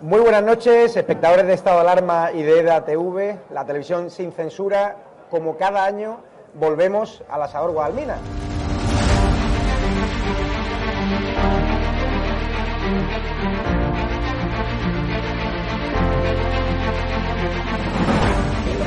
[0.00, 4.32] Muy buenas noches, espectadores de Estado de Alarma y de EDA TV, la televisión sin
[4.32, 4.96] censura.
[5.30, 6.20] Como cada año,
[6.54, 8.16] volvemos al asador Guadalmina.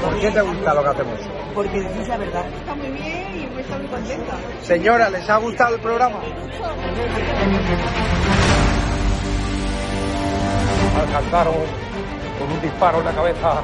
[0.04, 1.20] ¿Por qué te gusta lo que hacemos?
[1.54, 2.46] Porque decís la verdad.
[2.48, 3.21] Está muy bien
[3.62, 4.34] y me está muy contenta.
[4.62, 6.20] Señora, ¿les ha gustado el programa?
[11.02, 11.54] alcanzaron
[12.40, 13.62] con un disparo en la cabeza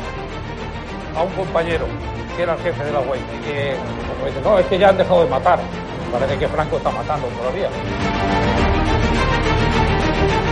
[1.16, 1.86] a un compañero
[2.36, 4.90] que era el jefe de la UEI y que como dice, no, es que ya
[4.90, 5.60] han dejado de matar.
[6.12, 7.70] Parece que Franco está matando todavía.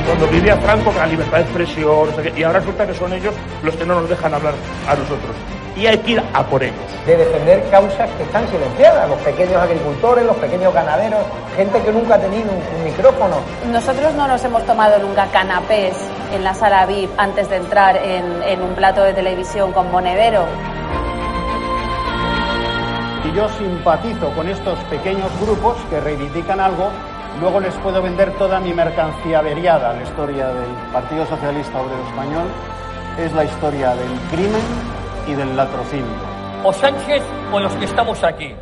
[0.06, 3.34] Cuando vivía Franco, con la libertad de expresión, y ahora resulta que son ellos
[3.64, 4.54] los que no nos dejan hablar
[4.88, 5.36] a nosotros.
[5.76, 6.80] Y hay que ir a por ellos.
[7.06, 11.22] De defender causas que están silenciadas, los pequeños agricultores, los pequeños ganaderos,
[11.56, 13.36] gente que nunca ha tenido un, un micrófono.
[13.72, 15.96] Nosotros no nos hemos tomado nunca canapés
[16.34, 20.46] en la sala VIP antes de entrar en, en un plato de televisión con monedero.
[23.26, 26.90] Y yo simpatizo con estos pequeños grupos que reivindican algo,
[27.42, 29.94] luego les puedo vender toda mi mercancía averiada.
[29.94, 32.48] La historia del Partido Socialista Obrero Español
[33.18, 34.62] es la historia del crimen
[35.28, 36.06] y del latrocinio.
[36.64, 38.54] O Sánchez o los que estamos aquí.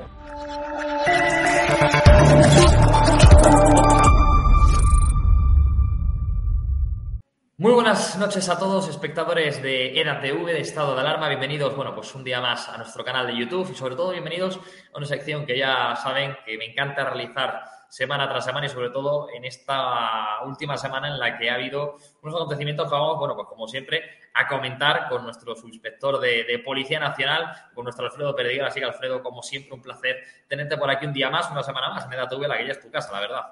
[7.58, 11.30] Muy buenas noches a todos, espectadores de EDATV, de Estado de Alarma.
[11.30, 14.60] Bienvenidos, bueno, pues un día más a nuestro canal de YouTube y sobre todo bienvenidos
[14.94, 18.90] a una sección que ya saben que me encanta realizar semana tras semana y sobre
[18.90, 23.36] todo en esta última semana en la que ha habido unos acontecimientos que vamos, bueno,
[23.36, 24.02] pues como siempre,
[24.34, 28.70] a comentar con nuestro subinspector de, de Policía Nacional, con nuestro Alfredo Perdiguera.
[28.70, 31.92] Así que, Alfredo, como siempre, un placer tenerte por aquí un día más, una semana
[31.92, 33.44] más en EDATV, la que ya es tu casa, la verdad.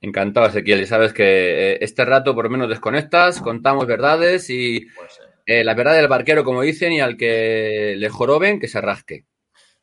[0.00, 0.80] Encantado, Ezequiel.
[0.80, 5.60] Y sabes que eh, este rato por lo menos desconectas, contamos verdades y Pues, eh,
[5.60, 9.24] eh, la verdad del barquero, como dicen, y al que le joroben, que se rasque.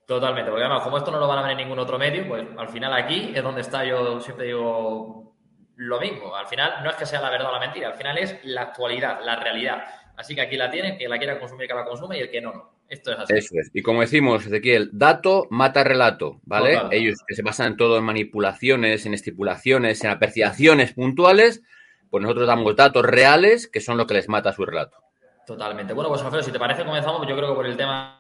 [0.10, 2.44] Totalmente, porque además, como esto no lo van a ver en ningún otro medio, pues
[2.58, 5.36] al final aquí es donde está, yo siempre digo
[5.76, 6.36] lo mismo.
[6.36, 8.64] Al final no es que sea la verdad o la mentira, al final es la
[8.64, 9.84] actualidad, la realidad.
[10.18, 12.42] Así que aquí la tiene, que la quiera consumir, que la consume y el que
[12.42, 12.72] no, no.
[12.90, 13.34] Esto es así.
[13.36, 13.70] Eso es.
[13.72, 16.74] Y como decimos, Ezequiel, dato mata relato, ¿vale?
[16.74, 16.92] Total.
[16.92, 21.62] Ellos que se basan todo en manipulaciones, en estipulaciones, en apreciaciones puntuales,
[22.10, 24.98] pues nosotros damos datos reales que son lo que les mata su relato.
[25.46, 25.94] Totalmente.
[25.94, 28.19] Bueno, pues Alfredo, si te parece, comenzamos, yo creo que por el tema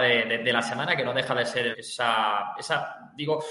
[0.00, 3.42] de, la semana, que no deja de ser esa, esa digo,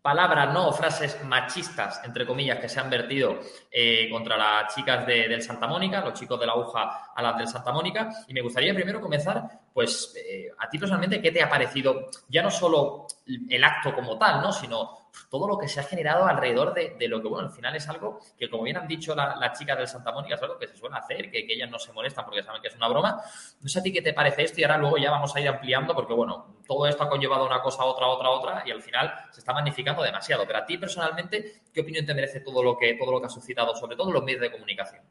[0.00, 0.72] palabras, ¿no?
[0.72, 3.38] Frases machistas, entre comillas, que se han vertido
[3.70, 7.36] eh, contra las chicas de- del Santa Mónica, los chicos de la aguja a las
[7.36, 8.10] del Santa Mónica.
[8.26, 9.42] Y me gustaría primero comenzar,
[9.72, 13.06] pues, eh, a ti personalmente, ¿qué te ha parecido ya no solo
[13.48, 14.52] el acto como tal, ¿no?
[14.52, 17.88] Sino todo lo que se ha generado alrededor de, lo que, bueno, al final es
[17.88, 20.66] algo que, como bien han dicho la- las chicas del Santa Mónica, es algo que
[20.66, 23.20] se suele hacer, que, ellas no se molestan porque saben que es una broma.
[23.60, 25.48] No sé a ti qué te parece esto y ahora luego ya vamos a ir
[25.48, 29.12] ampliando porque, bueno, todo esto ha conllevado una cosa, otra, otra, otra y al final
[29.30, 30.46] se está magnificando demasiado.
[30.46, 33.30] Pero a ti personalmente, ¿qué opinión te merece todo lo que, todo lo que ha
[33.30, 35.02] suscitado, sobre todo los medios de comunicación?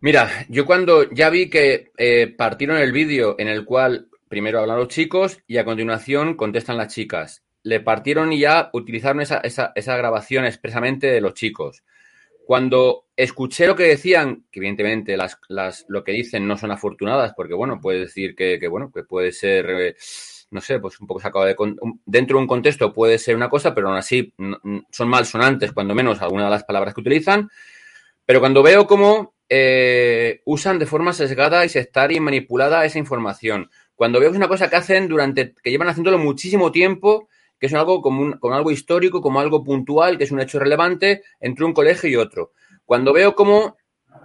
[0.00, 4.78] Mira, yo cuando ya vi que eh, partieron el vídeo en el cual primero hablan
[4.78, 7.42] los chicos y a continuación contestan las chicas.
[7.64, 11.82] Le partieron y ya utilizaron esa, esa, esa grabación expresamente de los chicos.
[12.46, 17.32] Cuando escuché lo que decían, que evidentemente las, las, lo que dicen no son afortunadas,
[17.34, 19.96] porque bueno, puede decir que, que bueno, que puede ser, eh,
[20.50, 21.56] no sé, pues un poco sacado de
[22.04, 24.34] dentro de un contexto puede ser una cosa, pero aún así
[24.90, 27.48] son malsonantes, cuando menos, algunas de las palabras que utilizan.
[28.26, 33.70] Pero cuando veo cómo eh, usan de forma sesgada y sectaria y manipulada esa información,
[33.94, 37.28] cuando veo que es una cosa que hacen durante, que llevan haciéndolo muchísimo tiempo,
[37.58, 40.58] que es algo como, un- como algo histórico, como algo puntual, que es un hecho
[40.58, 42.52] relevante entre un colegio y otro.
[42.84, 43.76] Cuando veo cómo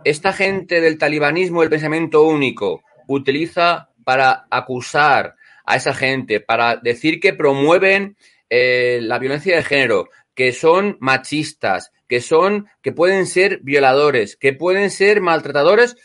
[0.03, 5.35] esta gente del talibanismo, el pensamiento único, utiliza para acusar
[5.65, 8.17] a esa gente, para decir que promueven
[8.49, 14.53] eh, la violencia de género, que son machistas, que son, que pueden ser violadores, que
[14.53, 15.95] pueden ser maltratadores,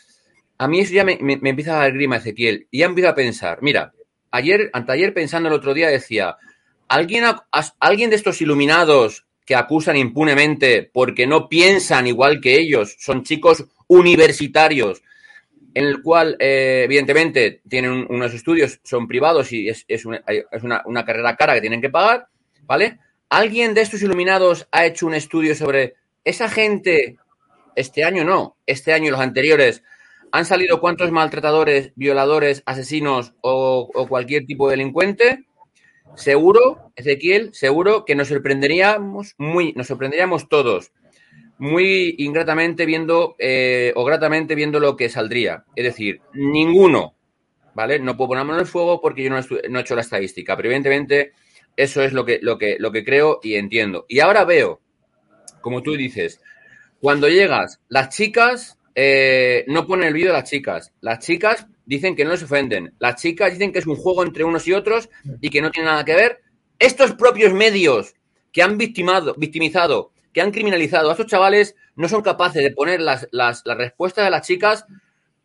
[0.57, 3.15] a mí eso ya me, me- empieza a dar grima, Ezequiel, y ya empiezo a
[3.15, 3.93] pensar, mira,
[4.31, 6.37] ayer, anteayer pensando el otro día decía,
[6.87, 13.65] ¿alguien, de estos iluminados que acusan impunemente porque no piensan igual que ellos, son chicos
[13.87, 15.01] universitarios,
[15.73, 21.05] en el cual, eh, evidentemente, tienen un- unos estudios, son privados y es, es una
[21.05, 22.27] carrera cara que tienen que pagar,
[22.63, 22.99] ¿vale?
[23.29, 27.17] ¿Alguien de estos iluminados ha hecho un estudio sobre esa gente,
[27.75, 29.83] este año no, este año y los anteriores,
[30.31, 35.45] han salido cuántos maltratadores, violadores, asesinos o, o cualquier tipo de delincuente?
[36.15, 40.91] Seguro, Ezequiel, seguro que nos sorprenderíamos muy, nos sorprenderíamos todos
[41.57, 45.65] muy ingratamente viendo eh, o gratamente viendo lo que saldría.
[45.75, 47.15] Es decir, ninguno,
[47.73, 47.99] ¿vale?
[47.99, 51.33] No puedo ponerme en el fuego porque yo no, he hecho la estadística, pero evidentemente
[51.77, 54.05] eso es lo que, lo, que, lo que creo y entiendo.
[54.07, 54.81] Y ahora veo,
[55.61, 56.41] como tú dices,
[56.99, 60.93] cuando llegas, las chicas eh, no ponen el vídeo de las chicas.
[61.01, 62.95] Las chicas dicen que no se ofenden.
[62.99, 65.09] Las chicas dicen que es un juego entre unos y otros
[65.41, 66.41] y que no tiene nada que ver.
[66.79, 68.15] Estos propios medios
[68.51, 72.99] que han victimado, victimizado que han criminalizado a estos chavales no son capaces de poner
[72.99, 74.85] las, las, respuestas de las chicas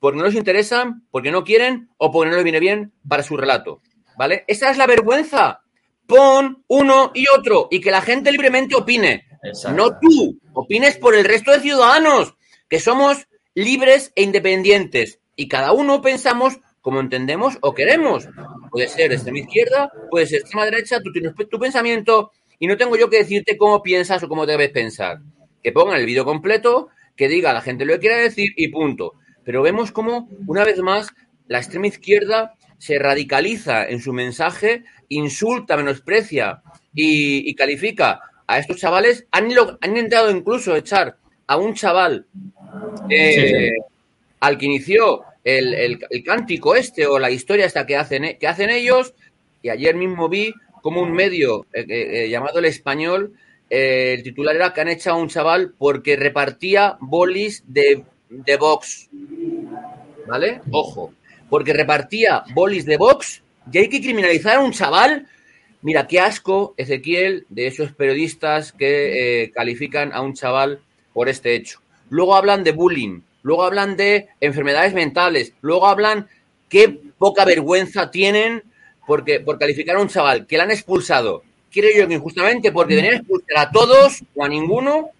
[0.00, 3.36] porque no les interesan, porque no quieren o porque no les viene bien para su
[3.36, 3.82] relato.
[4.18, 4.44] ¿Vale?
[4.48, 5.60] Esa es la vergüenza.
[6.06, 9.26] Pon uno y otro y que la gente libremente opine.
[9.72, 10.40] No tú.
[10.54, 12.34] Opines por el resto de ciudadanos,
[12.68, 13.28] que somos
[13.60, 15.20] libres e independientes.
[15.36, 18.28] Y cada uno pensamos como entendemos o queremos.
[18.70, 22.96] Puede ser extrema izquierda, puede ser extrema derecha, tú tienes tu pensamiento y no tengo
[22.96, 25.20] yo que decirte cómo piensas o cómo debes pensar.
[25.62, 29.14] Que pongan el vídeo completo, que diga la gente lo que quiera decir y punto.
[29.44, 31.08] Pero vemos cómo, una vez más,
[31.46, 36.62] la extrema izquierda se radicaliza en su mensaje, insulta, menosprecia
[36.94, 39.26] y, califica a estos chavales.
[39.32, 41.18] Han, han, intentado incluso echar
[41.50, 42.26] a un chaval
[43.10, 43.72] eh,
[44.38, 48.70] al que inició el, el, cántico este o la historia esta que hacen, que hacen
[48.70, 49.14] ellos.
[49.60, 53.34] Y ayer mismo vi como un medio eh, eh, llamado El Español,
[53.68, 59.10] el titular era que han echado a un chaval porque repartía bolis de, de box.
[60.28, 60.60] ¿Vale?
[60.70, 61.12] Ojo.
[61.48, 63.42] Porque repartía bolis de box
[63.72, 65.26] y hay que criminalizar a un chaval.
[65.82, 70.80] Mira, qué asco, Ezequiel, de esos periodistas que califican a un chaval
[71.20, 71.80] por este hecho.
[72.08, 76.28] Luego hablan de bullying, luego hablan de enfermedades mentales, luego hablan
[76.70, 78.62] qué poca vergüenza tienen
[79.06, 82.94] porque, por calificar a un chaval que le han expulsado, quiero yo que injustamente porque
[82.94, 85.10] deberían expulsar a todos o a ninguno,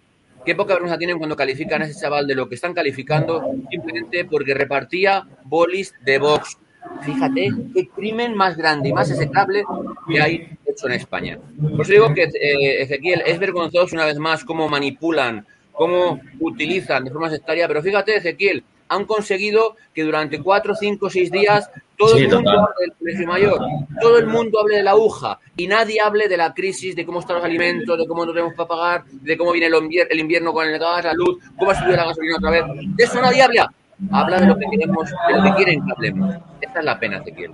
[0.46, 4.24] qué poca vergüenza tienen cuando califican a ese chaval de lo que están calificando simplemente
[4.24, 6.56] porque repartía bolis de box.
[7.02, 9.64] Fíjate qué crimen más grande y más execrable
[10.08, 11.38] que hay hecho en España.
[11.76, 17.10] Por digo que, eh, Ezequiel, es vergonzoso una vez más cómo manipulan, cómo utilizan de
[17.10, 22.28] forma sectaria, pero fíjate, Ezequiel, han conseguido que durante cuatro, cinco, seis días todo el
[22.28, 23.60] mundo hable del precio mayor,
[24.00, 27.20] todo el mundo hable de la aguja y nadie hable de la crisis, de cómo
[27.20, 30.66] están los alimentos, de cómo no tenemos para pagar, de cómo viene el, invierno con
[30.66, 32.64] el gas, la luz, cómo ha subido la gasolina otra vez.
[32.96, 33.72] De eso nadie habla.
[34.10, 36.36] Habla de lo que queremos, de lo que quieren que hablemos.
[36.60, 37.52] Esta es la pena, Ezequiel.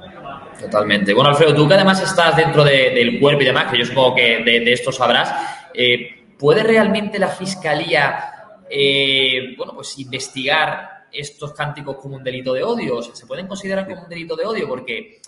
[0.60, 1.12] Totalmente.
[1.12, 4.44] Bueno, Alfredo, tú que además estás dentro del cuerpo y demás, que yo supongo que
[4.44, 5.34] de, esto sabrás,
[5.74, 8.32] eh, ¿puede realmente la Fiscalía
[8.68, 13.02] eh, bueno, pues investigar estos cánticos como un delito de odio?
[13.02, 14.68] ¿se pueden considerar como un delito de odio?
[14.68, 15.20] Porque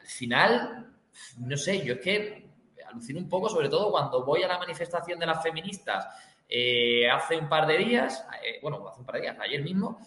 [0.00, 0.86] al final,
[1.38, 2.50] no sé, yo es que
[2.90, 6.06] alucino un poco, sobre todo cuando voy a la manifestación de las feministas
[6.48, 10.00] eh, hace un par de días, eh, bueno, hace un par de días, ayer mismo,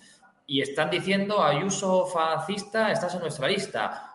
[0.45, 4.12] y están diciendo Ayuso fascista, estás en nuestra lista.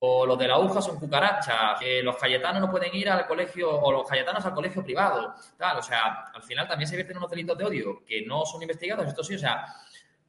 [0.00, 3.70] O, los de la aguja son cucarachas, que los cayetanos no pueden ir al colegio,
[3.70, 7.30] o los cayetanos al colegio privado, tal, o sea, al final también se vierten unos
[7.30, 9.64] delitos de odio que no son investigados, esto sí, o sea,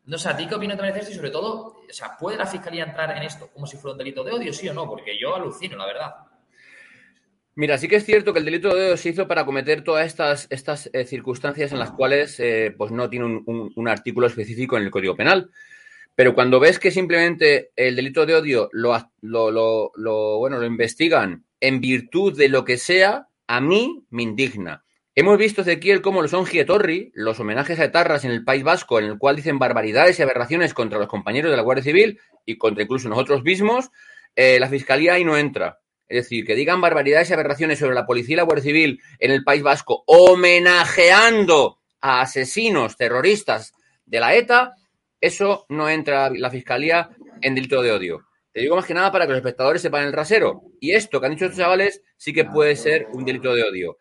[0.09, 1.11] no sé, ¿a ti qué opinas te esto?
[1.11, 3.99] Y sobre todo, o sea, ¿puede la fiscalía entrar en esto como si fuera un
[3.99, 4.89] delito de odio, sí o no?
[4.89, 6.15] Porque yo alucino, la verdad.
[7.53, 10.07] Mira, sí que es cierto que el delito de odio se hizo para cometer todas
[10.07, 14.83] estas, estas eh, circunstancias en las cuales eh, pues no tiene un, artículo específico en
[14.83, 15.51] el Código Penal.
[16.19, 21.79] Pero cuando ves que simplemente el delito de odio lo, lo, bueno, lo investigan en
[21.79, 24.83] virtud de lo que sea, a mí me indigna.
[25.15, 28.99] Hemos visto, Ezequiel, cómo los son Gietorri, los homenajes a etarras en el País Vasco,
[28.99, 32.57] en el cual dicen barbaridades y aberraciones contra los compañeros de la Guardia Civil y
[32.57, 33.89] contra incluso nosotros mismos,
[34.35, 35.79] eh, la Fiscalía ahí no entra.
[36.09, 39.31] Es decir, que digan barbaridades y aberraciones sobre la policía y la Guardia Civil en
[39.31, 43.71] el País Vasco, homenajeando a asesinos terroristas
[44.05, 44.73] de la ETA,
[45.21, 47.09] eso no entra la fiscalía
[47.41, 48.25] en delito de odio.
[48.51, 50.63] Te digo más que nada para que los espectadores sepan el rasero.
[50.79, 53.97] Y esto que han dicho estos chavales sí que puede ser un delito de odio.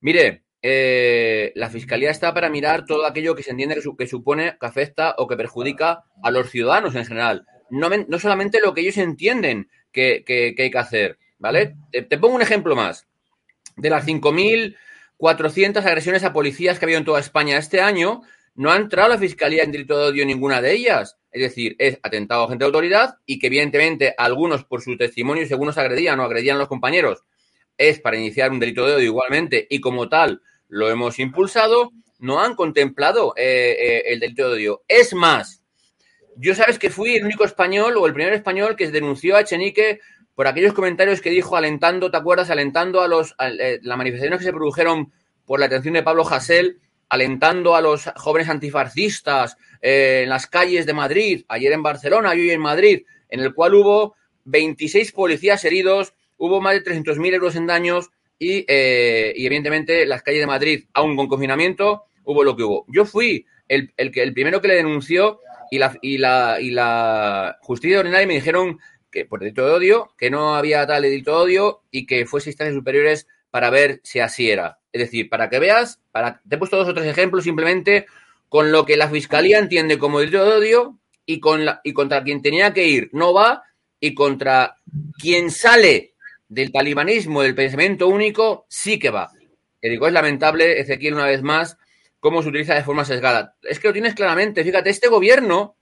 [0.00, 4.66] Mire, eh, la fiscalía está para mirar todo aquello que se entiende que, supone, que
[4.66, 7.46] afecta o que perjudica a los ciudadanos en general.
[7.70, 10.24] No, no solamente lo que ellos entienden que,
[10.58, 11.18] hay que hacer.
[11.38, 11.74] ¿Vale?
[11.90, 13.06] Te, te pongo un ejemplo más.
[13.76, 18.22] De las 5.400 agresiones a policías que ha habido en toda España este año,
[18.54, 21.16] no ha entrado la Fiscalía en delito de odio ninguna de ellas.
[21.30, 25.46] Es decir, es atentado a gente de autoridad y que evidentemente algunos por su testimonio,
[25.46, 27.24] según nos agredían o agredían a los compañeros,
[27.78, 32.40] es para iniciar un delito de odio igualmente y como tal lo hemos impulsado, no
[32.40, 34.82] han contemplado eh, eh, el delito de odio.
[34.88, 35.62] Es más,
[36.36, 40.00] yo sabes que fui el único español o el primer español que denunció a Echenique
[40.34, 42.50] por aquellos comentarios que dijo alentando, ¿te acuerdas?
[42.50, 45.12] Alentando a los a, eh, las manifestaciones que se produjeron
[45.44, 46.80] por la atención de Pablo Hasél,
[47.12, 52.40] alentando a los jóvenes antifascistas eh, en las calles de Madrid, ayer en Barcelona y
[52.40, 54.16] hoy en Madrid, en el cual hubo
[54.46, 60.22] 26 policías heridos, hubo más de 300.000 euros en daños y, eh, y, evidentemente las
[60.22, 62.86] calles de Madrid, aún con confinamiento, hubo lo que hubo.
[62.88, 65.40] Yo fui el, el, el primero que le denunció
[65.70, 68.78] y la, y la, y la justicia ordinaria me dijeron
[69.10, 72.48] que por delito de odio, que no había tal delito de odio y que fuese
[72.48, 74.78] instancias superiores para ver si así era.
[74.92, 78.06] Es decir, para que veas, para, te he puesto dos o tres ejemplos simplemente
[78.48, 82.24] con lo que la fiscalía entiende como delito de odio y, con la, y contra
[82.24, 83.62] quien tenía que ir no va
[84.00, 84.78] y contra
[85.18, 86.14] quien sale
[86.48, 89.30] del talibanismo, del pensamiento único, sí que va.
[89.82, 91.76] Y digo, es lamentable, Ezequiel, una vez más,
[92.18, 93.56] cómo se utiliza de forma sesgada.
[93.62, 94.64] Es que lo tienes claramente.
[94.64, 95.76] Fíjate, este gobierno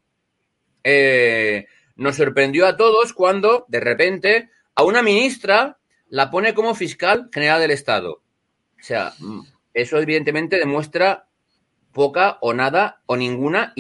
[0.82, 5.79] eh, nos sorprendió a todos cuando, de repente, a una ministra
[6.11, 8.23] la pone como fiscal general del Estado.
[8.79, 9.14] O sea,
[9.73, 11.26] eso evidentemente demuestra
[11.93, 13.73] poca o nada o ninguna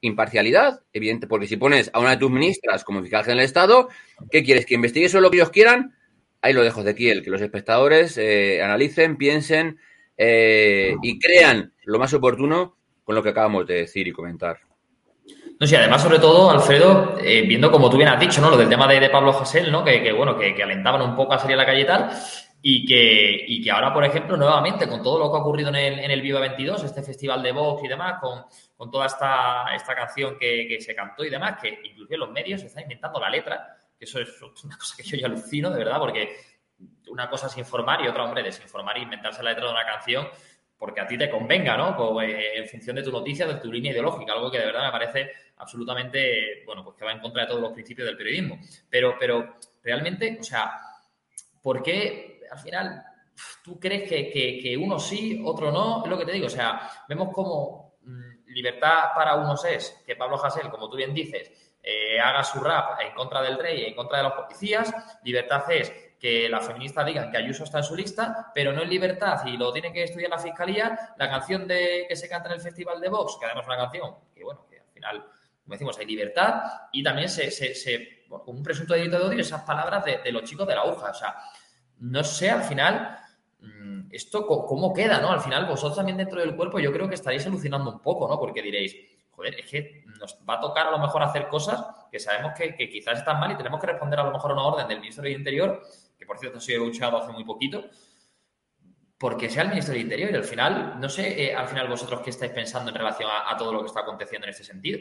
[0.00, 3.88] imparcialidad, evidente, porque si pones a una de tus ministras como fiscal general del Estado,
[4.30, 4.66] ¿qué quieres?
[4.66, 5.94] ¿Que investigue solo lo que ellos quieran?
[6.40, 9.78] Ahí lo dejo de aquí, el que los espectadores eh, analicen, piensen
[10.16, 14.65] eh, y crean lo más oportuno con lo que acabamos de decir y comentar.
[15.58, 18.50] No sí, además, sobre todo, Alfredo, eh, viendo como tú bien has dicho, ¿no?
[18.50, 19.82] Lo del tema de, de Pablo José, ¿no?
[19.82, 22.10] Que, que bueno, que, que, alentaban un poco a salir a la calle y tal.
[22.60, 25.76] Y que, y que ahora, por ejemplo, nuevamente, con todo lo que ha ocurrido en
[25.76, 28.44] el, en el Viva 22, este festival de Vox y demás, con,
[28.76, 32.62] con toda esta, esta canción que, que, se cantó y demás, que inclusive los medios
[32.62, 34.28] están inventando la letra, que eso es
[34.62, 36.36] una cosa que yo ya alucino, de verdad, porque
[37.08, 40.26] una cosa es informar y otra, hombre, desinformar e inventarse la letra de una canción
[40.78, 41.96] porque a ti te convenga, ¿no?
[41.96, 44.84] Pues, eh, en función de tu noticia, de tu línea ideológica, algo que de verdad
[44.84, 48.58] me parece absolutamente, bueno, pues que va en contra de todos los principios del periodismo.
[48.88, 50.80] Pero, pero realmente, o sea,
[51.62, 53.04] ¿por qué al final
[53.62, 56.02] tú crees que, que, uno sí, otro no?
[56.04, 60.16] Es lo que te digo, o sea, vemos como mmm, libertad para unos es que
[60.16, 61.50] Pablo Hasél, como tú bien dices,
[61.82, 65.92] eh, haga su rap en contra del rey, en contra de los policías, libertad es
[66.18, 69.56] que las feministas digan que Ayuso está en su lista, pero no en libertad y
[69.56, 73.00] lo tiene que estudiar la fiscalía, la canción de que se canta en el Festival
[73.00, 75.26] de Vox, que además es una canción que, bueno, que al final
[75.66, 80.04] como decimos, hay libertad y también se, se, un presunto delito de odio esas palabras
[80.04, 81.10] de, los chicos de la aguja.
[81.10, 81.34] O sea,
[81.98, 83.18] no sé al final
[83.58, 85.32] mmm, esto cómo queda, ¿no?
[85.32, 88.38] Al final vosotros también dentro del cuerpo yo creo que estaréis alucinando un poco, ¿no?
[88.38, 88.96] Porque diréis,
[89.32, 92.76] joder, es que nos va a tocar a lo mejor hacer cosas que sabemos que,
[92.76, 95.00] que quizás están mal y tenemos que responder a lo mejor a una orden del
[95.00, 95.82] Ministro del Interior,
[96.16, 97.86] que por cierto ha sido luchado hace muy poquito,
[99.18, 102.20] porque sea el Ministro del Interior y al final, no sé, eh, al final vosotros
[102.20, 105.00] qué estáis pensando en relación a todo lo que está aconteciendo en este sentido.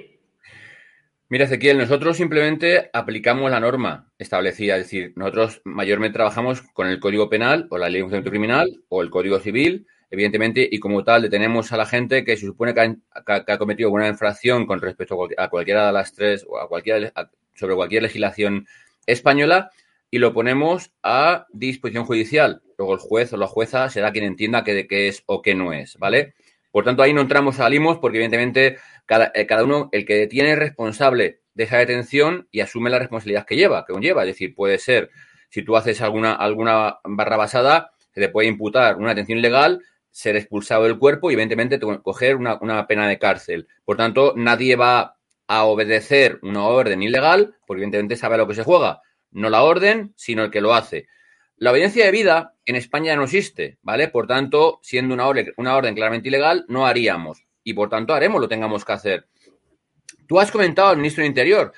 [1.28, 7.00] Mira, Ezequiel, nosotros simplemente aplicamos la norma establecida, es decir, nosotros mayormente trabajamos con el
[7.00, 11.04] Código Penal o la Ley de Enjuiciamiento Criminal o el Código Civil, evidentemente, y como
[11.04, 14.80] tal detenemos a la gente que se supone que ha, que cometido alguna infracción con
[14.80, 17.12] respecto a cualquiera de las tres o a cualquiera,
[17.56, 18.68] sobre cualquier legislación
[19.08, 19.72] española
[20.12, 22.62] y lo ponemos a disposición judicial.
[22.78, 25.74] Luego el juez o la jueza será quien entienda qué, qué es o qué no
[25.74, 26.36] es, ¿vale?
[26.76, 30.54] Por tanto, ahí no entramos, salimos, porque evidentemente cada, eh, cada uno, el que tiene
[30.54, 34.24] es responsable de esa detención y asume la responsabilidad que lleva, que conlleva.
[34.24, 35.10] Es decir, puede ser,
[35.50, 39.82] si tú haces alguna, alguna barra basada, se te puede imputar una detención ilegal,
[40.12, 43.68] ser expulsado del cuerpo y, evidentemente, coger una, una pena de cárcel.
[43.84, 48.56] Por tanto, nadie va a obedecer una orden ilegal, porque, evidentemente, sabe a lo que
[48.56, 49.02] se juega.
[49.32, 51.08] No la orden, sino el que lo hace.
[51.58, 54.10] La obediencia de vida en España no existe, ¿vale?
[54.10, 57.45] Por tanto, siendo una orden, una orden claramente ilegal, no haríamos.
[57.66, 59.28] Y por tanto, haremos lo tengamos que hacer.
[60.28, 61.74] Tú has comentado al ministro de Interior.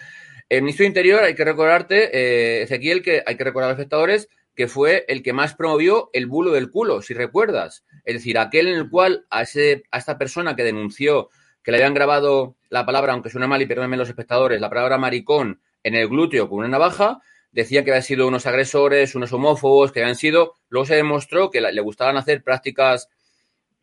[0.49, 3.79] El ministro de Interior, hay que recordarte, eh, Ezequiel, que hay que recordar a los
[3.79, 7.85] espectadores, que fue el que más promovió el bulo del culo, si recuerdas.
[8.03, 11.29] Es decir, aquel en el cual a, ese, a esta persona que denunció
[11.63, 14.97] que le habían grabado la palabra, aunque suena mal y perdónenme los espectadores, la palabra
[14.97, 19.91] maricón en el glúteo con una navaja, decía que habían sido unos agresores, unos homófobos,
[19.91, 20.53] que habían sido.
[20.69, 23.09] Luego se demostró que le gustaban hacer prácticas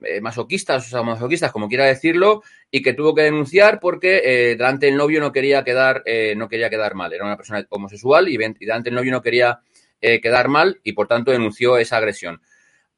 [0.07, 4.57] eh, masoquistas, o sea, masoquistas, como quiera decirlo, y que tuvo que denunciar porque eh,
[4.57, 7.13] del novio no quería quedar, eh, no quería quedar mal.
[7.13, 9.61] Era una persona homosexual y, y del novio no quería
[10.07, 12.43] eh, quedar mal y por tanto denunció esa agresión.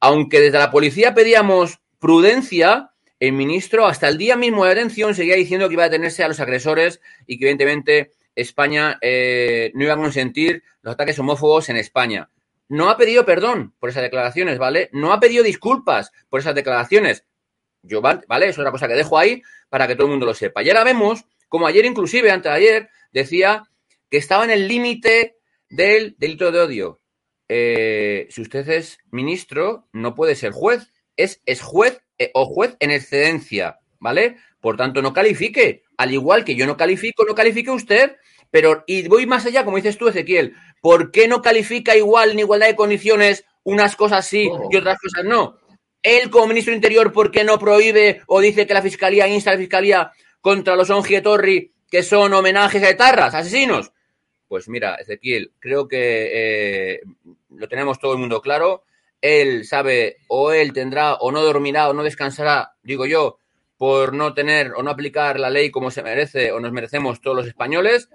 [0.01, 5.35] Aunque desde la policía pedíamos prudencia, el ministro hasta el día mismo de detención seguía
[5.35, 9.93] diciendo que iba a detenerse a los agresores y que evidentemente España eh, no iba
[9.93, 12.29] a consentir los ataques homófobos en España.
[12.69, 14.89] No ha pedido perdón por esas declaraciones, ¿vale?
[14.91, 17.25] No ha pedido disculpas por esas declaraciones.
[17.81, 18.49] Yo, ¿vale?
[18.49, 20.63] Es otra cosa que dejo ahí para que todo el mundo lo sepa.
[20.63, 23.63] Y ahora vemos, como ayer inclusive, antes de ayer, decía
[24.09, 25.37] que estaba en el límite
[25.69, 27.01] del delito de odio.
[27.49, 30.91] Eh, si usted es ministro, no puede ser juez.
[31.15, 34.37] Es, es juez eh, o juez en excedencia, ¿vale?
[34.59, 35.83] Por tanto, no califique.
[35.97, 38.17] Al igual que yo no califico, no califique usted.
[38.51, 42.39] Pero, y voy más allá, como dices tú, Ezequiel, ¿por qué no califica igual en
[42.39, 45.57] igualdad de condiciones unas cosas sí y otras cosas no?
[46.03, 49.53] Él, como ministro Interior, ¿por qué no prohíbe o dice que la fiscalía insta a
[49.53, 50.87] la fiscalía contra los
[51.23, 53.91] Torri, que son homenajes a etarras, asesinos?
[54.47, 56.29] Pues mira, Ezequiel, creo que
[56.93, 57.01] eh,
[57.49, 58.83] lo tenemos todo el mundo claro.
[59.19, 63.39] Él sabe o él tendrá o no dormirá o no descansará, digo yo,
[63.77, 67.35] por no tener o no aplicar la ley como se merece o nos merecemos todos
[67.35, 68.09] los españoles,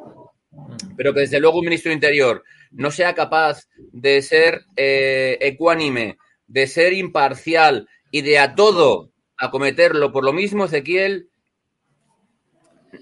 [0.96, 6.18] pero que desde luego un ministro de Interior no sea capaz de ser eh, ecuánime,
[6.46, 11.28] de ser imparcial y de a todo acometerlo por lo mismo, Ezequiel,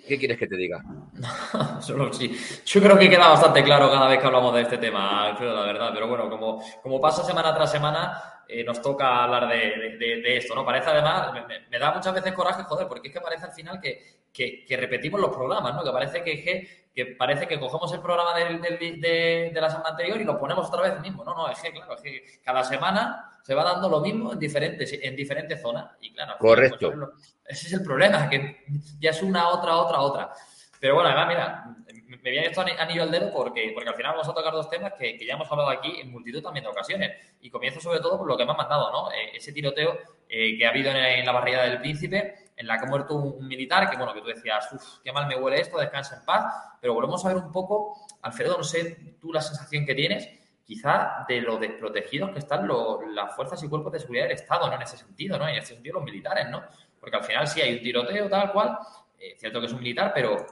[0.07, 0.83] ¿Qué quieres que te diga?
[1.81, 2.37] Solo sí.
[2.65, 5.91] Yo creo que queda bastante claro cada vez que hablamos de este tema, la verdad.
[5.93, 10.65] Pero bueno, como, como pasa semana tras semana, eh, nos toca hablar de, esto, ¿no?
[10.65, 11.33] Parece además,
[11.71, 15.21] me, da muchas veces coraje, joder, porque es que parece al final que, que, repetimos
[15.21, 15.85] los programas, ¿no?
[15.85, 20.39] Que parece que, que, parece que cogemos el programa de, la semana anterior y lo
[20.39, 21.25] ponemos otra vez mismo.
[21.25, 24.39] No, no, es que, claro, es que cada semana se va dando lo mismo en
[24.39, 25.97] diferentes, en diferentes zonas.
[26.01, 27.13] Y claro, pues, Correcto.
[27.47, 28.65] ese es el problema, que
[28.99, 30.33] ya es una, otra, otra, otra.
[30.81, 31.77] Pero bueno, además, mira,
[32.23, 34.95] me viene esto anillo al dedo porque, porque al final vamos a tocar dos temas
[34.99, 37.13] que, ya hemos hablado aquí en multitud también de ocasiones.
[37.41, 39.13] Y comienzo sobre todo por lo que me han mandado, ¿no?
[39.13, 42.85] Eh, ese tiroteo eh, que ha habido en, la barriada del Príncipe, en la que
[42.85, 45.79] ha muerto un, militar, que bueno, que tú decías, uff, qué mal me huele esto,
[45.79, 46.45] descansa en paz.
[46.79, 50.29] Pero volvemos a ver un poco, Alfredo, no sé tú la sensación que tienes,
[50.63, 52.69] quizá de lo desprotegidos que están
[53.15, 54.75] las fuerzas y cuerpos de seguridad del Estado, ¿no?
[54.75, 55.49] En ese sentido, ¿no?
[55.49, 56.63] En ese sentido los militares, ¿no?
[57.01, 58.79] Porque al final sí hay un tiroteo tal cual,
[59.19, 60.47] eh, cierto que es un militar, pero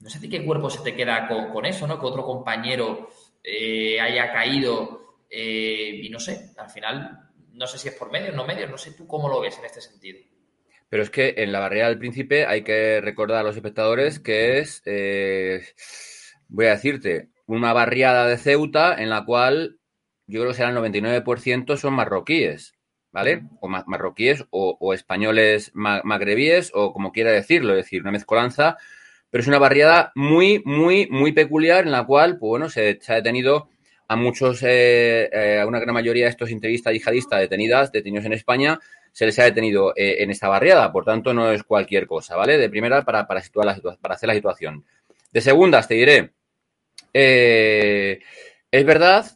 [0.00, 1.98] no sé de qué cuerpo se te queda con, eso, ¿no?
[1.98, 3.08] Que otro compañero
[3.42, 8.34] eh, haya caído eh, y no sé, al final, no sé si es por medios,
[8.34, 10.18] no medios, no sé tú cómo lo ves en este sentido.
[10.88, 14.58] Pero es que en la barrera del príncipe hay que recordar a los espectadores que
[14.58, 15.64] es, eh,
[16.48, 19.78] voy a decirte, una barriada de Ceuta en la cual
[20.26, 22.74] yo creo que será el 99% son marroquíes,
[23.12, 23.44] ¿vale?
[23.60, 28.76] O marroquíes o, españoles magrebíes o como quiera decirlo, es decir, una mezcolanza.
[29.30, 33.14] Pero es una barriada muy, muy, muy peculiar en la cual, pues bueno, se, ha
[33.14, 33.68] detenido
[34.08, 38.32] a muchos, eh, eh, a una gran mayoría de estos integristas yihadistas detenidas, detenidos en
[38.32, 38.78] España,
[39.12, 40.92] se les ha detenido eh, en esta barriada.
[40.92, 42.58] Por tanto, no es cualquier cosa, ¿vale?
[42.58, 44.84] De primera, para, para, situar la para hacer la situación.
[45.32, 46.32] De segundas, te diré,
[47.12, 49.26] es verdad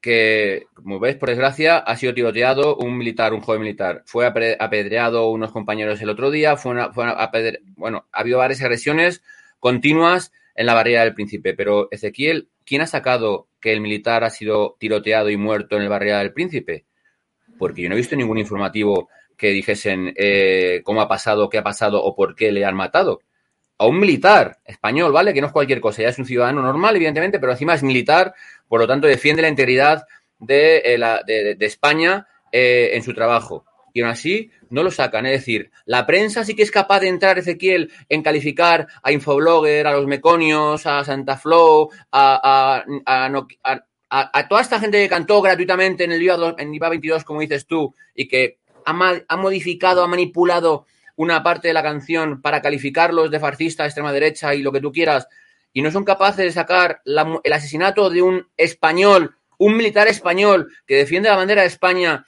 [0.00, 4.02] que, como ves, por desgracia, ha sido tiroteado un militar, un joven militar.
[4.06, 7.06] Fue apedreado unos compañeros el otro día, fue, una, fue
[7.76, 9.22] bueno, ha habido varias agresiones
[9.60, 11.54] continuas en la barrera del Príncipe.
[11.54, 15.88] Pero, Ezequiel, ¿quién ha sacado que el militar ha sido tiroteado y muerto en la
[15.88, 16.84] barrera del Príncipe?
[17.58, 21.62] Porque yo no he visto ningún informativo que dijesen eh, cómo ha pasado, qué ha
[21.62, 23.20] pasado o por qué le han matado.
[23.78, 25.32] A un militar español, ¿vale?
[25.32, 28.34] Que no es cualquier cosa, ya es un ciudadano normal, evidentemente, pero encima es militar
[28.66, 30.06] por lo tanto, defiende la integridad
[30.38, 33.64] de, eh, España eh, en su trabajo.
[33.92, 35.26] Y aún así no lo sacan.
[35.26, 39.86] Es decir, la prensa sí que es capaz de entrar, Ezequiel, en calificar a Infoblogger,
[39.86, 42.84] a los Meconios, a Santa Flow, a,
[44.48, 47.94] toda esta gente que cantó gratuitamente en el IVA, en IVA 22, como dices tú,
[48.14, 53.40] y que ha, ha modificado, ha manipulado una parte de la canción para calificarlos de
[53.40, 55.26] fascista, extrema derecha y lo que tú quieras,
[55.72, 60.96] y no son capaces de sacar el asesinato de un español, un militar español que
[60.96, 62.24] defiende la bandera de España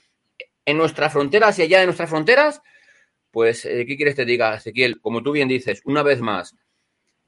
[0.64, 2.62] en nuestras fronteras y allá de nuestras fronteras,
[3.30, 5.00] pues, eh, ¿qué quieres que diga, Ezequiel?
[5.00, 6.56] Como tú bien dices, una vez más,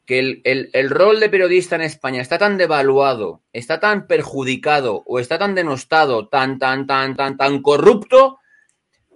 [0.04, 5.20] que el, el, rol de periodista en España está tan devaluado, está tan perjudicado o
[5.20, 8.38] está tan denostado, tan, tan, tan, tan, tan corrupto,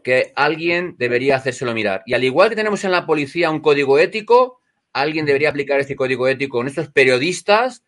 [0.04, 2.04] que alguien debería hacérselo mirar.
[2.06, 4.60] Y al igual que tenemos en la policía un código ético,
[4.92, 7.84] alguien debería aplicar este código ético con estos periodistas,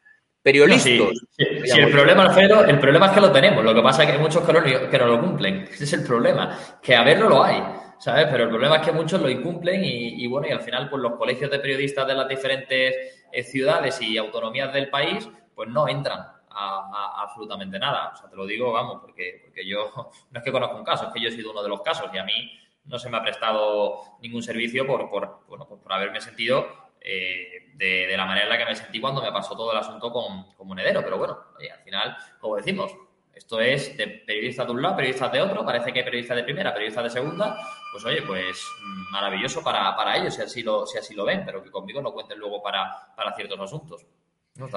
[0.48, 1.12] periodistas.
[1.30, 3.62] sí, sí, el problema, Alfredo, el problema es que lo tenemos.
[3.62, 5.68] Lo que pasa es que hay muchos que no, que no lo cumplen.
[5.70, 6.58] Ese es el problema.
[6.82, 7.62] Que a verlo lo hay,
[7.98, 8.26] ¿sabes?
[8.30, 11.16] Pero el problema es que muchos lo incumplen y, bueno, y al final, pues los
[11.16, 12.94] colegios de periodistas de las diferentes
[13.30, 18.12] eh, ciudades y autonomías del país, pues no entran a, absolutamente nada.
[18.14, 19.92] O sea, te lo digo, vamos, porque, porque yo
[20.30, 22.08] no es que conozco un caso, es que yo he sido uno de los casos
[22.14, 26.22] y a mí no se me ha prestado ningún servicio por, por, bueno, por haberme
[26.22, 29.78] sentido eh, de, la manera en la que me sentí cuando me pasó todo el
[29.78, 31.02] asunto con, Monedero.
[31.02, 32.92] Pero bueno, al final, como decimos,
[33.38, 36.42] esto es de periodistas de un lado, periodistas de otro, parece que hay periodistas de
[36.42, 37.56] primera, periodistas de segunda,
[37.92, 41.62] pues oye, pues mm, maravilloso para, ellos si así, lo, si así lo ven, pero
[41.62, 44.04] que conmigo no cuenten luego para, para ciertos asuntos.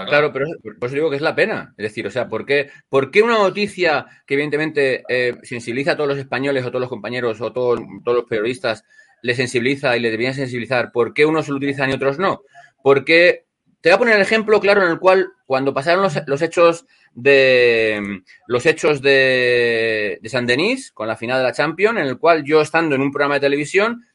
[0.06, 0.32] claro.
[0.32, 0.46] pero
[0.80, 1.74] por eso digo que es la pena.
[1.76, 2.72] Es decir, o sea, ¿por qué,
[3.24, 7.52] una noticia que evidentemente eh, sensibiliza a todos los españoles o todos los compañeros o
[7.52, 8.86] todos los periodistas
[9.22, 12.42] le sensibiliza y le deberían sensibilizar, ¿por qué unos lo utilizan y otros no?
[12.84, 13.46] Porque
[13.82, 18.22] te voy a poner el ejemplo claro en el cual cuando pasaron los, hechos de
[18.48, 22.44] los hechos de, de San Denis con la final de la Champions, en el cual
[22.44, 24.06] yo estando en un programa de televisión,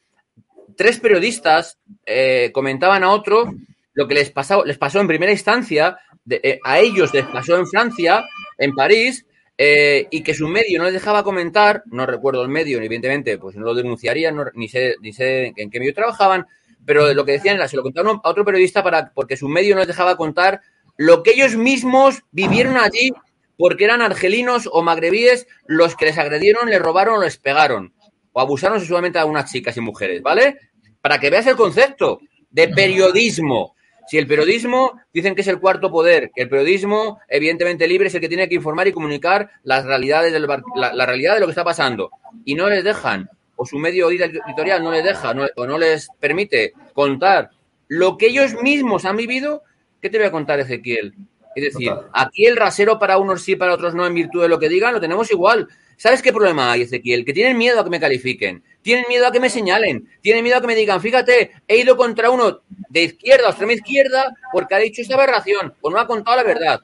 [0.75, 3.53] tres periodistas eh, comentaban a otro
[3.93, 5.97] lo que les pasó, les pasó en primera instancia,
[6.29, 8.23] eh, a ellos les pasó en Francia,
[8.57, 9.25] en París,
[9.57, 13.55] eh, y que su medio no les dejaba comentar, no recuerdo el medio, evidentemente, pues
[13.55, 16.45] no lo denunciarían, ni, sé, ni sé en qué medio trabajaban,
[16.85, 19.75] pero lo que decían era, se lo contaron a otro periodista para, porque su medio
[19.75, 20.61] no les dejaba contar
[20.97, 23.11] lo que ellos mismos vivieron allí
[23.57, 27.93] porque eran argelinos o magrebíes los que les agredieron, les robaron o les pegaron
[28.33, 30.57] o abusaron sexualmente a unas chicas y mujeres, ¿vale?
[31.01, 32.19] Para que veas el concepto
[32.51, 33.75] de periodismo.
[34.07, 38.15] Si el periodismo dicen que es el cuarto poder, que el periodismo, evidentemente libre, es
[38.15, 41.51] el que tiene que informar y comunicar las realidades del, la, realidad de lo que
[41.51, 42.09] está pasando,
[42.45, 46.73] y no les dejan, o su medio editorial no les deja, o no les permite
[46.93, 47.49] contar
[47.89, 49.63] lo que ellos mismos han vivido,
[50.01, 51.13] ¿qué te voy a contar, Ezequiel?
[51.55, 54.59] Es decir, aquí el rasero para unos sí, para otros no, en virtud de lo
[54.59, 55.67] que digan, lo tenemos igual.
[55.95, 57.25] ¿Sabes qué problema hay, Ezequiel?
[57.25, 60.55] Que tienen miedo a que me califiquen, tienen miedo a que me señalen, tienen miedo
[60.55, 64.75] a que me digan, fíjate, he ido contra uno de izquierda o extrema izquierda porque
[64.75, 66.79] ha dicho esta aberración o no ha contado la verdad.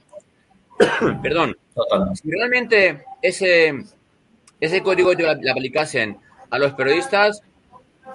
[1.24, 1.56] Perdón.
[2.22, 3.86] Si realmente ese,
[4.60, 6.18] ese código le aplicasen
[6.50, 7.42] a los periodistas,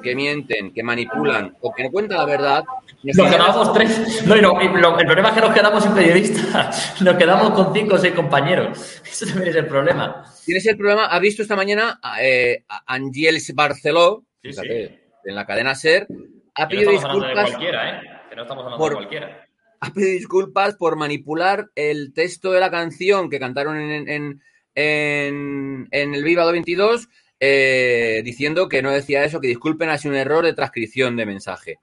[0.03, 2.65] que mienten, que manipulan o que no cuentan la verdad.
[3.03, 4.27] Nos quedamos tres.
[4.27, 7.01] No, no, el problema es que nos quedamos sin periodistas.
[7.01, 9.01] Nos quedamos con cinco o seis compañeros.
[9.05, 10.25] Eso también es el problema.
[10.45, 11.07] Tienes el problema.
[11.07, 16.07] Ha visto esta mañana eh, a Angels Barceló, en la cadena Ser,
[16.55, 17.51] ha pedido disculpas.
[17.53, 18.01] ¿eh?
[18.31, 19.45] Que no estamos hablando por, de cualquiera.
[19.81, 24.43] Ha pedido disculpas por manipular el texto de la canción que cantaron en, en,
[24.75, 27.09] en, en el Viva 22
[27.41, 31.27] eh, diciendo que no decía eso, que disculpen, ha sido un error de transcripción de
[31.27, 31.79] mensaje.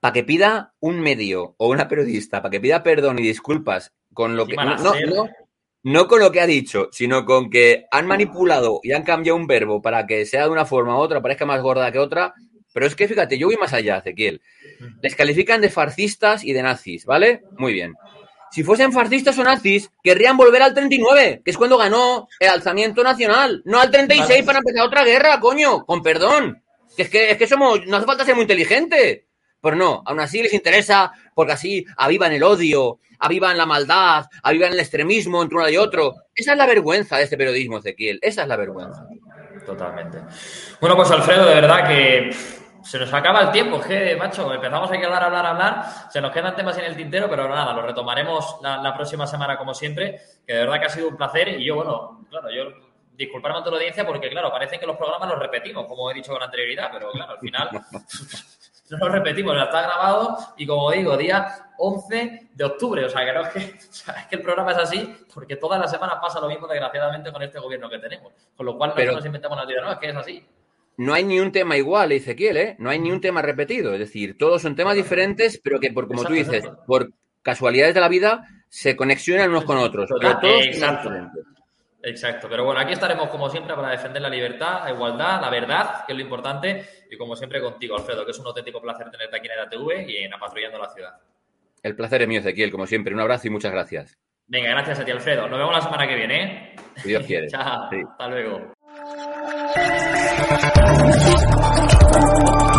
[0.00, 4.36] Para que pida un medio o una periodista, para que pida perdón y disculpas con
[4.36, 4.56] lo que.
[4.56, 5.28] No,
[5.84, 9.48] no, con lo que ha dicho, sino con que han manipulado y han cambiado un
[9.48, 12.34] verbo para que sea de una forma u otra, parezca más gorda que otra.
[12.72, 14.40] Pero es que fíjate, yo voy más allá, Ezequiel.
[15.02, 17.42] Les califican de farcistas y de nazis, ¿vale?
[17.58, 17.94] Muy bien
[18.52, 23.02] si fuesen fascistas o nazis, querrían volver al 39, que es cuando ganó el alzamiento
[23.02, 26.62] nacional, no al 36 para empezar otra guerra, coño, con perdón.
[26.94, 29.26] Que es que, es que somos, no hace falta ser muy inteligente.
[29.62, 34.72] Pero no, aún así les interesa porque así avivan el odio, avivan la maldad, avivan
[34.72, 36.16] el extremismo entre uno y otro.
[36.34, 38.18] Esa es la vergüenza de este periodismo, Ezequiel.
[38.20, 39.06] Esa es la vergüenza.
[39.64, 40.18] Totalmente.
[40.80, 42.30] Bueno, pues Alfredo, de verdad que
[42.82, 46.54] se nos acaba el tiempo, que, macho, empezamos a hablar, hablar, hablar, se nos quedan
[46.56, 50.60] temas en el tintero, pero nada, lo retomaremos la, próxima semana como siempre, que de
[50.60, 51.48] verdad que ha sido un placer.
[51.48, 52.64] Y yo, bueno, claro, yo
[53.16, 56.14] disculparme a toda la audiencia porque, claro, parece que los programas los repetimos, como he
[56.14, 57.70] dicho con anterioridad, pero claro, al final
[58.90, 63.24] no los repetimos, ya está grabado y como digo, día 11 de octubre, o sea,
[63.24, 66.40] que no es que, es que el programa es así porque todas las semanas pasa
[66.40, 69.66] lo mismo, desgraciadamente, con este gobierno que tenemos, con lo cual no nos inventamos la
[69.66, 70.46] vida, no, es que es así
[71.02, 72.76] no hay ni un tema igual, Ezequiel, ¿eh?
[72.78, 73.92] No hay ni un tema repetido.
[73.92, 77.12] Es decir, todos son temas diferentes, pero que, por como tú dices, por
[77.42, 80.08] casualidades de la vida, se conexionan unos con otros.
[80.20, 81.10] Pero todos Exacto.
[82.04, 82.48] Exacto.
[82.48, 86.12] Pero bueno, aquí estaremos como siempre para defender la libertad, la igualdad, la verdad, que
[86.12, 89.46] es lo importante, y como siempre contigo, Alfredo, que es un auténtico placer tenerte aquí
[89.46, 91.14] en EDATV y en Apatrullando la Ciudad.
[91.82, 93.14] El placer es mío, Ezequiel, como siempre.
[93.14, 94.18] Un abrazo y muchas gracias.
[94.46, 95.48] Venga, gracias a ti, Alfredo.
[95.48, 96.76] Nos vemos la semana que viene, ¿eh?
[96.96, 97.48] Si Dios quiere.
[97.50, 97.88] Chao.
[97.90, 98.72] Hasta luego.
[99.74, 101.46] Thank
[102.66, 102.71] you.